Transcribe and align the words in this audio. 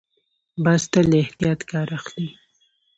باز 0.63 0.81
تل 0.91 1.05
له 1.11 1.17
احتیاط 1.23 1.59
کار 1.71 1.87
اخلي 1.97 2.27